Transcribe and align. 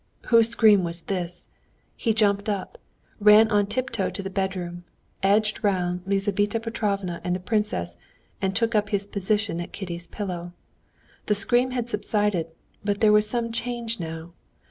Whose 0.29 0.49
scream 0.49 0.83
was 0.83 1.03
this? 1.03 1.47
He 1.95 2.11
jumped 2.11 2.49
up, 2.49 2.79
ran 3.19 3.49
on 3.49 3.67
tiptoe 3.67 4.09
to 4.09 4.23
the 4.23 4.31
bedroom, 4.31 4.83
edged 5.21 5.63
round 5.63 6.01
Lizaveta 6.07 6.59
Petrovna 6.59 7.21
and 7.23 7.35
the 7.35 7.39
princess, 7.39 7.97
and 8.41 8.55
took 8.55 8.73
up 8.73 8.89
his 8.89 9.05
position 9.05 9.61
at 9.61 9.73
Kitty's 9.73 10.07
pillow. 10.07 10.53
The 11.27 11.35
scream 11.35 11.69
had 11.69 11.87
subsided, 11.87 12.51
but 12.83 12.99
there 12.99 13.13
was 13.13 13.29
some 13.29 13.51
change 13.51 13.99
now. 13.99 14.33